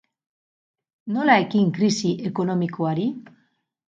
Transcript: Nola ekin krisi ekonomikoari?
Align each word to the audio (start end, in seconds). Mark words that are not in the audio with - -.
Nola 1.17 1.35
ekin 1.41 1.67
krisi 1.75 2.13
ekonomikoari? 2.31 3.07